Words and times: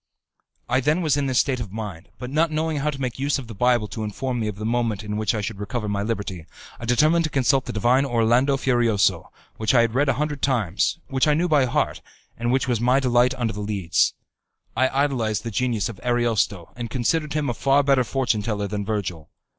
I 0.67 0.79
then 0.79 1.03
was 1.03 1.15
in 1.15 1.27
this 1.27 1.37
state 1.37 1.59
of 1.59 1.71
mind; 1.71 2.09
but 2.17 2.31
not 2.31 2.49
knowing 2.49 2.77
how 2.77 2.89
to 2.89 2.99
make 2.99 3.19
use 3.19 3.37
of 3.37 3.45
the 3.45 3.53
Bible 3.53 3.87
to 3.89 4.03
inform 4.03 4.39
me 4.39 4.47
of 4.47 4.55
the 4.55 4.65
moment 4.65 5.03
in 5.03 5.15
which 5.15 5.35
I 5.35 5.41
should 5.41 5.59
recover 5.59 5.87
my 5.87 6.01
liberty, 6.01 6.47
I 6.79 6.85
determined 6.85 7.23
to 7.25 7.29
consult 7.29 7.65
the 7.65 7.71
divine 7.71 8.03
Orlando 8.03 8.57
Furioso, 8.57 9.29
which 9.57 9.75
I 9.75 9.81
had 9.81 9.93
read 9.93 10.09
a 10.09 10.13
hundred 10.15 10.41
times, 10.41 10.97
which 11.07 11.27
I 11.27 11.35
knew 11.35 11.47
by 11.47 11.65
heart, 11.65 12.01
and 12.35 12.51
which 12.51 12.67
was 12.67 12.81
my 12.81 12.99
delight 12.99 13.35
under 13.35 13.53
the 13.53 13.61
Leads. 13.61 14.15
I 14.75 14.89
idolized 14.89 15.43
the 15.43 15.51
genius 15.51 15.87
of 15.87 15.99
Ariosto, 16.03 16.73
and 16.75 16.89
considered 16.89 17.33
him 17.33 17.47
a 17.47 17.53
far 17.53 17.83
better 17.83 18.03
fortune 18.03 18.41
teller 18.41 18.67
than 18.67 18.83
Virgil. 18.83 19.29